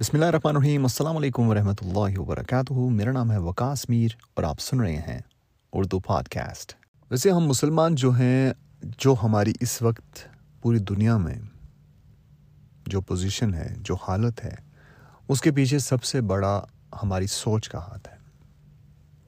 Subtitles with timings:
[0.00, 4.44] بسم اللہ الرحمن الرحیم۔ السلام علیکم ورحمۃ اللہ وبرکاتہ۔ میرا نام ہے وکاس میر اور
[4.44, 5.18] آپ سن رہے ہیں
[5.72, 6.72] اردو پاڈ کاسٹ
[7.10, 8.52] ویسے ہم مسلمان جو ہیں،
[8.98, 10.18] جو ہماری اس وقت
[10.62, 11.34] پوری دنیا میں
[12.86, 14.54] جو پوزیشن ہے، جو حالت ہے،
[15.28, 16.60] اس کے پیچھے سب سے بڑا
[17.02, 18.16] ہماری سوچ کا ہاتھ ہے۔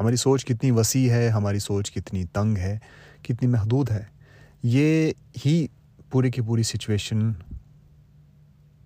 [0.00, 2.78] ہماری سوچ کتنی وسیع ہے، ہماری سوچ کتنی تنگ ہے،
[3.22, 4.04] کتنی محدود ہے۔
[4.62, 5.12] یہ
[5.46, 5.66] ہی
[6.10, 7.32] پوری کی پوری سچویشن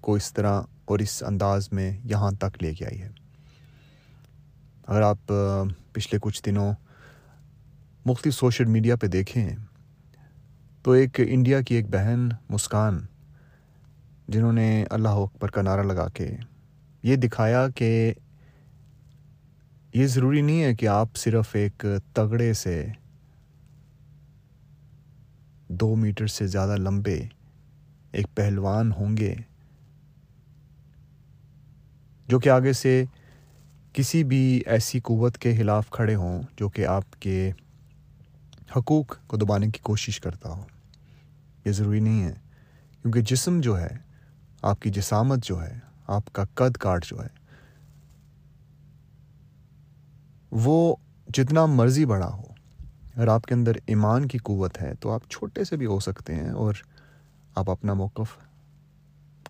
[0.00, 3.08] کو اس طرح اور اس انداز میں یہاں تک لے کے آئی ہے۔
[4.86, 5.32] اگر آپ
[5.92, 6.72] پچھلے کچھ دنوں
[8.04, 9.48] مختلف سوشل میڈیا پہ دیکھیں،
[10.82, 13.00] تو ایک انڈیا کی ایک بہن مسکان،
[14.28, 16.28] جنہوں نے اللہ اکبر کا نعرہ لگا کے
[17.02, 18.12] یہ دکھایا کہ
[19.94, 22.86] یہ ضروری نہیں ہے کہ آپ صرف ایک تگڑے سے
[25.68, 27.18] دو میٹر سے زیادہ لمبے
[28.12, 29.34] ایک پہلوان ہوں گے۔
[32.28, 33.04] جو کہ آگے سے
[33.92, 37.50] کسی بھی ایسی قوت کے خلاف کھڑے ہوں جو کہ آپ کے
[38.76, 40.64] حقوق کو دبانے کی کوشش کرتا ہو
[41.64, 42.34] یہ ضروری نہیں ہے،
[43.02, 43.96] کیونکہ جسم جو ہے،
[44.62, 47.28] آپ کی جسامت جو ہے، آپ کا قد کاٹ جو ہے،
[50.52, 50.96] وہ
[51.28, 52.42] جتنا مرضی بڑا ہو،
[53.14, 56.34] اگر آپ کے اندر ایمان کی قوت ہے تو آپ چھوٹے سے بھی ہو سکتے
[56.34, 56.74] ہیں اور
[57.54, 58.36] آپ اپنا موقف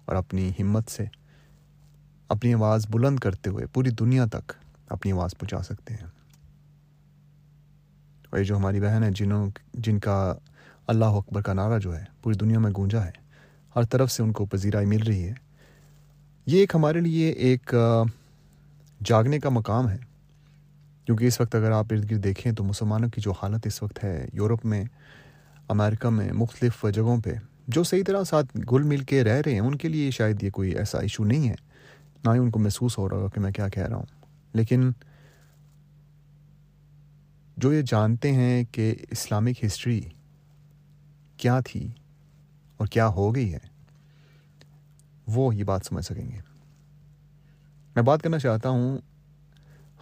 [0.05, 1.05] اور اپنی ہمت سے
[2.29, 4.53] اپنی آواز بلند کرتے ہوئے پوری دنیا تک
[4.89, 6.07] اپنی آواز پہنچا سکتے ہیں۔
[8.31, 10.35] اور یہ جو ہماری بہن ہے جنہوں جن کا
[10.87, 13.11] اللہ اکبر کا نعرہ جو ہے، پوری دنیا میں گونجا ہے،
[13.77, 15.35] ہر طرف سے ان کو پذیرائی مل رہی ہے۔
[16.47, 17.75] یہ ایک ہمارے لیے ایک
[19.05, 19.97] جاگنے کا مقام ہے۔
[21.05, 24.05] کیونکہ اس وقت اگر آپ ارد گرد دیکھیں تو مسلمانوں کی جو حالت اس وقت
[24.05, 24.85] ہے، یورپ میں،
[25.69, 27.31] امریکہ میں، مختلف جگہوں پہ،
[27.69, 30.51] جو صحیح طرح ساتھ گل مل کے رہ رہے ہیں، ان کے لیے شاید یہ
[30.51, 31.66] کوئی ایسا ایشو نہیں ہے۔
[32.27, 34.07] نہ ہی ان کو محسوس ہو رہا ہوگا کہ میں کیا کہہ رہا ہوں۔
[34.53, 34.91] لیکن
[37.57, 40.01] جو یہ جانتے ہیں کہ اسلامک ہسٹری
[41.37, 41.89] کیا تھی
[42.77, 43.59] اور کیا ہو گئی ہے،
[45.27, 46.39] وہ یہ بات سمجھ سکیں گے۔
[47.95, 48.99] میں بات کرنا چاہتا ہوں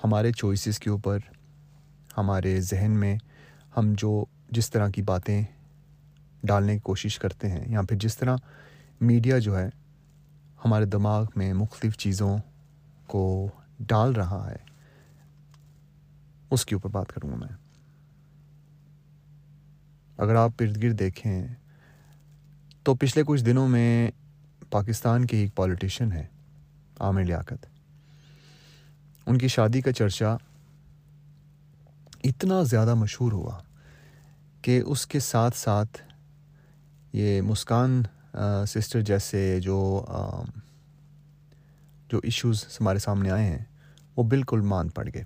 [0.05, 1.19] ہمارے چوائسیز کے اوپر،
[2.17, 3.17] ہمارے ذہن میں
[3.77, 5.43] ہم جو جس طرح کی باتیں
[6.45, 8.37] ڈالنے کی کوشش کرتے ہیں، یا پھر جس طرح
[9.01, 9.69] میڈیا جو ہے
[10.65, 12.39] ہمارے دماغ میں مختلف چیزوں
[13.07, 13.49] کو
[13.81, 14.57] ڈال رہا ہے۔
[16.51, 17.57] اس کے اوپر بات کروں گا میں۔
[20.17, 21.47] اگر آپ ارد گرد دیکھیں،
[22.83, 24.11] تو پچھلے کچھ دنوں میں
[24.71, 26.27] پاکستان کے ایک پالیٹیشین ہے،
[27.01, 27.67] عامر لیاقت۔
[29.27, 30.37] ان کی شادی کا چرچا
[32.25, 33.61] اتنا زیادہ مشہور ہوا
[34.63, 36.03] کہ اس کے ساتھ ساتھ
[37.13, 38.03] یہ مسکان
[38.69, 40.05] سسٹر جیسے جو
[42.09, 43.65] جو ایشوز ہمارے سامنے آئے ہیں،
[44.17, 45.25] وہ بالکل مان پڑ گئے۔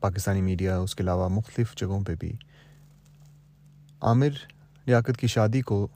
[0.00, 2.32] پاکستانی میڈیا اس کے علاوہ مختلف جگہوں پہ بھی۔
[4.02, 4.28] عامر
[4.86, 5.86] لیاقت کی شادی کو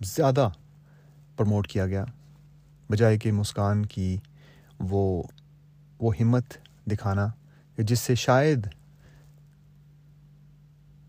[0.00, 0.48] زیادہ
[1.36, 2.04] پروموٹ کیا گیا،
[2.90, 4.16] بجائے کہ مسکان کی
[4.80, 5.22] وہ
[6.00, 7.26] وہ ہمت دکھانا،
[7.76, 8.66] کہ جس سے شاید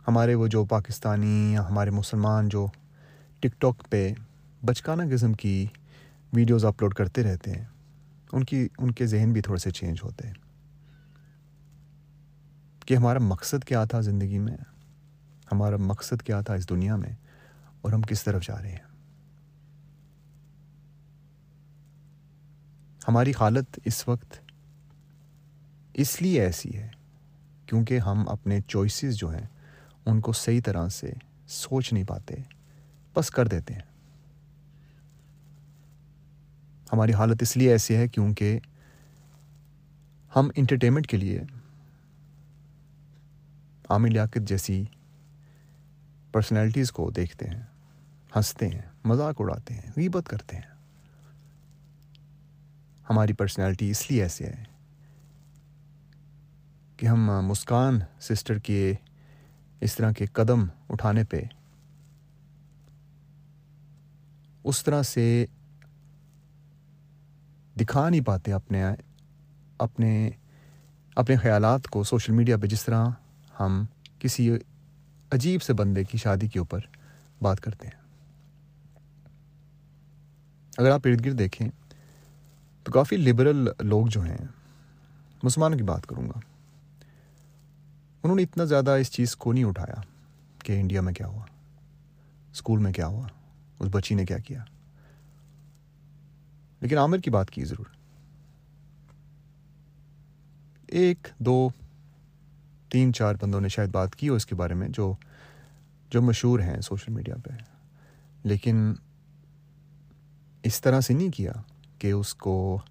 [0.08, 2.68] ہمارے وہ جو پاکستانی یا ہمارے مسلمان جو
[3.41, 4.13] ٹک ٹاک پہ
[4.66, 5.66] بچکانہ قسم کی
[6.34, 7.66] ویڈیوز اپلوڈ کرتے رہتے ہیں۔
[8.31, 10.34] ان کی، ان کے ذہن بھی تھوڑے سے چینج ہوتے ہیں۔
[12.85, 14.57] کہ ہمارا مقصد کیا تھا زندگی میں؟
[15.52, 17.12] ہمارا مقصد کیا تھا اس دنیا میں؟
[17.81, 18.91] اور ہم کس طرف جا رہے ہیں؟
[23.08, 24.40] ہماری حالت اس وقت
[25.94, 26.90] اس لیے ایسی ہے
[27.66, 29.47] کیونکہ ہم اپنے چوائسیز جو ہیں،
[30.06, 31.13] ان کو صحیح طرح سے
[31.47, 32.35] سوچ نہیں پاتے۔
[33.13, 33.81] بس کر دیتے ہیں۔
[36.94, 38.59] ہماری حالت اس لیے ایسی ہے کیونکہ
[40.35, 41.41] ہم انٹرٹینمنٹ کے لیے
[43.89, 44.83] عامر لیاقت جیسی
[46.31, 47.61] پرسنالٹیز کو دیکھتے ہیں،
[48.35, 50.69] ہنستے ہیں، مذاق اڑاتے ہیں، غیبت کرتے ہیں۔
[53.09, 54.64] ہماری پرسنالٹی اس لیے ایسے ہے
[56.97, 58.93] کہ ہم مسکان سسٹر کے
[59.79, 61.41] اس طرح کے قدم اٹھانے پہ
[64.63, 65.46] اس طرح سے
[67.79, 68.85] دکھا نہیں پاتے اپنے
[69.78, 70.29] اپنے
[71.16, 73.09] اپنے خیالات کو سوشل میڈیا پہ جس طرح
[73.59, 73.85] ہم
[74.19, 74.52] کسی
[75.31, 76.79] عجیب سے بندے کی شادی کے اوپر
[77.41, 78.02] بات کرتے ہیں۔
[80.78, 81.69] اگر آپ ارد گرد دیکھیں
[82.84, 84.46] تو کافی لبرل لوگ جو ہیں،
[85.43, 86.40] مسلمانوں کی بات کروں گا۔
[88.23, 90.02] انہوں نے اتنا زیادہ اس چیز کو نہیں اٹھایا
[90.59, 91.46] کہ انڈیا میں کیا ہوا،
[92.52, 93.28] اسکول میں کیا ہوا۔
[93.81, 94.63] اس بچی نے کیا کیا؟
[96.79, 97.85] لیکن عامر کی بات کی ضرور۔
[100.87, 101.69] ایک، دو،
[102.89, 105.13] تین، چار بندوں نے شاید بات کی ہو اس کے بارے میں جو
[106.09, 107.49] جو مشہور ہیں سوشل میڈیا پہ۔
[108.43, 108.93] لیکن
[110.63, 111.51] اس طرح سے نہیں کیا
[111.99, 112.81] کہ اس کو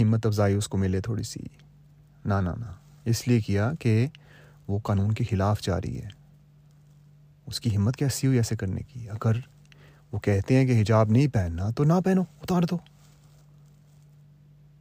[0.00, 1.40] ہمت افزائی، اس کو ملے تھوڑی سی۔
[2.24, 2.50] نہ نہ۔
[3.04, 4.06] اس لیے کیا کہ
[4.68, 6.08] وہ قانون کے خلاف جا رہی ہے۔
[7.46, 9.53] اس کی ہمت کیسی ہوئی ایسے کرنے کی؟ اگر
[10.14, 12.78] وہ کہتے ہیں کہ حجاب نہیں پہننا تو نہ پہنو، اتار دو۔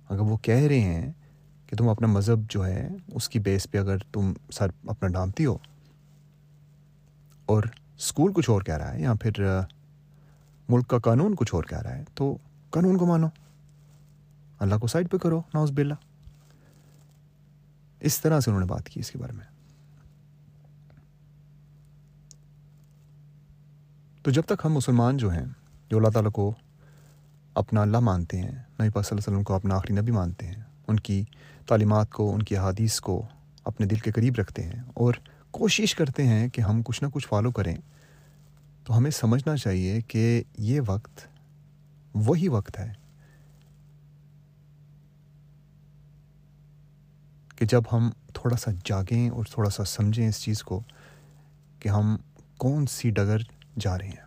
[0.10, 1.12] اگر وہ کہہ رہے ہیں
[1.68, 5.46] کہ تم اپنا مذہب جو ہے، اس کی بیس پہ اگر تم سر اپنا ڈھانپتی
[5.46, 5.58] ہو۔
[7.46, 7.64] اور
[7.98, 9.32] اسکول کچھ اور کہہ رہا ہے، یا پھر
[10.70, 12.38] ملک کا قانون کچھ اور کہہ رہا ہے، تو
[12.70, 13.28] قانون کو مانو۔
[14.60, 15.96] اللہ کو سائڈ پہ کرو ناؤز بلا
[18.00, 19.53] اس طرح سے انہوں نے بات کی اس کے بارے میں۔
[24.26, 25.46] تو جب تک ہم مسلمان جو ہیں،
[25.90, 26.52] جو اللہ تعالیٰ کو
[27.56, 30.46] اپنا اللہ مانتے ہیں، نبی پاک صلی اللہ علیہ وسلم کو اپنا آخری نبی مانتے
[30.48, 31.24] ہیں، ان کی
[31.68, 33.22] تعلیمات کو، ان کی حادیث کو
[33.64, 35.14] اپنے دل کے قریب رکھتے ہیں اور
[35.52, 37.76] کوشش کرتے ہیں کہ ہم کچھ نہ کچھ فالو کریں،
[38.84, 41.26] تو ہمیں سمجھنا چاہیے کہ یہ وقت
[42.28, 42.92] وہی وقت ہے
[47.56, 50.80] کہ جب ہم تھوڑا سا جاگیں اور تھوڑا سا سمجھیں اس چیز کو
[51.80, 52.16] کہ ہم
[52.58, 53.42] کون سی ڈگر
[53.78, 54.22] جا رہے ہیں۔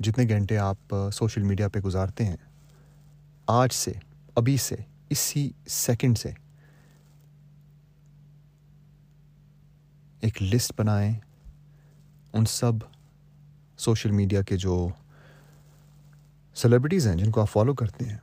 [0.00, 2.36] جتنے گھنٹے آپ سوشل میڈیا پہ گزارتے ہیں،
[3.46, 3.92] آج سے،
[4.34, 4.76] ابھی سے،
[5.10, 6.30] اسی سیکنڈ سے،
[10.20, 11.12] ایک لسٹ بنائیں،
[12.32, 12.72] ان سب
[13.78, 14.88] سوشل میڈیا کے جو
[16.54, 18.16] سیلیبریٹیز ہیں، جن کو آپ فالو کرتے ہیں،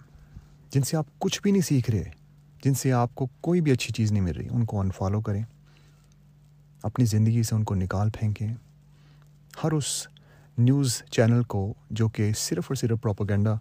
[0.69, 2.12] جن سے آپ کچھ بھی نہیں سیکھ رہے،
[2.63, 5.44] جن سے آپ کو کوئی بھی اچھی چیز نہیں مل رہی، ان کو انفالو کریں۔
[6.83, 8.54] اپنی زندگی سے ان کو نکال پھینکیں۔
[9.63, 10.07] ہر اس
[10.57, 13.54] نیوز چینل کو جو کہ صرف اور صرف پروپوگنڈا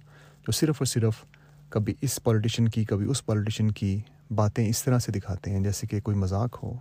[0.46, 1.25] جو صرف اور صرف
[1.69, 4.00] کبھی اس پولیٹیشین کی، کبھی اس پولیٹیشین کی
[4.31, 6.78] باتیں اس طرح سے دکھاتے ہیں جیسے کہ کوئی مذاق ہو،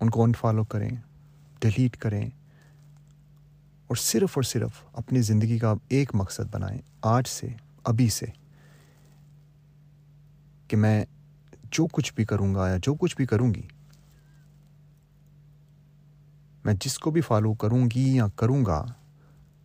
[0.00, 0.90] ان کو انفالو کریں
[1.60, 2.26] ڈیلیٹ کریں
[3.86, 7.46] اور صرف اور صرف اپنی زندگی کا ایک مقصد بنائیں۔ آج سے،
[7.84, 8.26] ابھی سے
[10.68, 11.04] کہ میں
[11.76, 13.62] جو کچھ بھی کروں گا یا جو کچھ بھی کروں گی،
[16.64, 18.84] میں جس کو بھی فالو کروں گی یا کروں گا،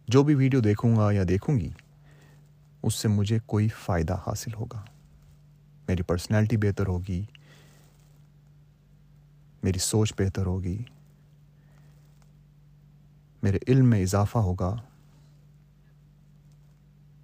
[0.07, 1.69] جو بھی ویڈیو دیکھوں گا یا دیکھوں گی،
[2.83, 4.81] اس سے مجھے کوئی فائدہ حاصل ہوگا۔
[5.87, 7.23] میری پرسنالٹی بہتر ہوگی،
[9.63, 10.83] میری سوچ بہتر ہوگی،
[13.43, 14.75] میرے علم میں اضافہ ہوگا،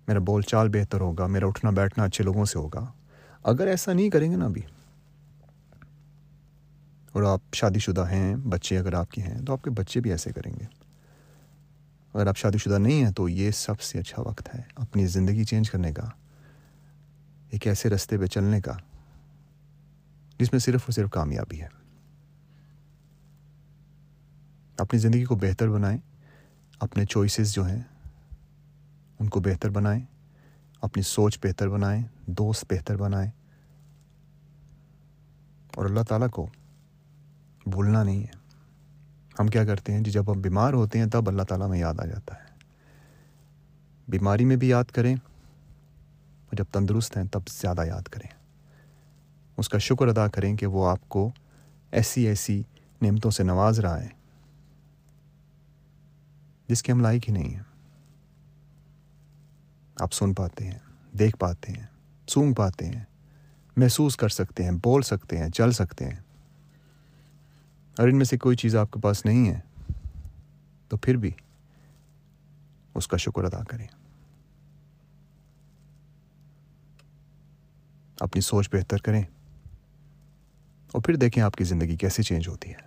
[0.07, 2.85] میرا بول چال بہتر ہوگا، میرا اٹھنا بیٹھنا اچھے لوگوں سے ہوگا۔
[3.43, 4.61] اگر ایسا نہیں کریں گے نا ابھی۔
[7.17, 10.11] اور آپ شادی شدہ ہیں، بچے اگر آپ کے ہیں، تو آپ کے بچے بھی
[10.11, 10.65] ایسے کریں گے۔
[12.13, 15.43] اگر آپ شادی شدہ نہیں ہیں تو یہ سب سے اچھا وقت ہے اپنی زندگی
[15.43, 16.03] چینج کرنے کا،
[17.49, 18.73] ایک ایسے رستے پہ چلنے کا،
[20.39, 21.67] جس میں صرف اور صرف کامیابی ہے۔
[24.77, 25.97] اپنی زندگی کو بہتر بنائیں،
[26.79, 27.81] اپنے چوائسیز جو ہیں،
[29.19, 30.01] ان کو بہتر بنائیں،
[30.81, 33.31] اپنی سوچ بہتر بنائیں، دوست بہتر بنائیں۔
[35.75, 36.47] اور اللہ تعالیٰ کو
[37.67, 38.37] بھولنا نہیں ہے۔
[39.39, 41.93] ہم کیا کرتے ہیں؟ جی جب ہم بیمار ہوتے ہیں تب اللہ تعالیٰ میں یاد
[41.99, 42.47] آ جاتا ہے۔
[44.07, 48.29] بیماری میں بھی یاد کریں اور جب تندرست ہیں تب زیادہ یاد کریں۔
[49.57, 51.31] اس کا شکر ادا کریں کہ وہ آپ کو
[51.91, 52.63] ایسی ایسی
[53.01, 54.07] نعمتوں سے نواز رہا ہے
[56.67, 57.63] جس کے ہم لائق ہی نہیں ہیں۔
[59.99, 60.79] آپ سن پاتے ہیں،
[61.17, 61.85] دیکھ پاتے ہیں،
[62.27, 63.03] سونگ پاتے ہیں،
[63.77, 66.26] محسوس کر سکتے ہیں، بول سکتے ہیں، چل سکتے ہیں۔
[67.97, 69.59] اور ان میں سے کوئی چیز آپ کے پاس نہیں ہے،
[70.89, 71.31] تو پھر بھی
[72.95, 73.87] اس کا شکر ادا کریں۔
[78.19, 79.23] اپنی سوچ بہتر کریں
[80.91, 82.86] اور پھر دیکھیں آپ کی زندگی کیسے چینج ہوتی ہے۔